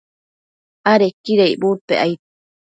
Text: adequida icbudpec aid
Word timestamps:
adequida 0.91 1.43
icbudpec 1.53 1.91
aid 2.05 2.19